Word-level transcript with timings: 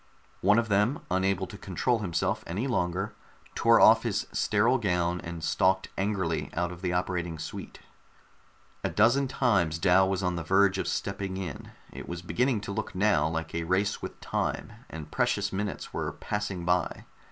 One 0.41 0.57
of 0.57 0.67
them, 0.67 1.01
unable 1.11 1.45
to 1.45 1.59
control 1.59 1.99
himself 1.99 2.43
any 2.47 2.65
longer, 2.65 3.13
tore 3.53 3.79
off 3.79 4.01
his 4.01 4.25
sterile 4.31 4.79
gown 4.79 5.21
and 5.23 5.43
stalked 5.43 5.89
angrily 5.95 6.49
out 6.55 6.71
of 6.71 6.81
the 6.81 6.91
operating 6.91 7.37
suite. 7.37 7.81
A 8.83 8.89
dozen 8.89 9.27
times 9.27 9.77
Dal 9.77 10.09
was 10.09 10.23
on 10.23 10.37
the 10.37 10.43
verge 10.43 10.79
of 10.79 10.87
stepping 10.87 11.37
in. 11.37 11.69
It 11.93 12.09
was 12.09 12.23
beginning 12.23 12.61
to 12.61 12.71
look 12.71 12.95
now 12.95 13.27
like 13.27 13.53
a 13.53 13.63
race 13.63 14.01
with 14.01 14.19
time, 14.21 14.73
and 14.89 15.11
precious 15.11 15.53
minutes 15.53 15.93
were 15.93 16.11
passing 16.11 16.65
by. 16.65 17.05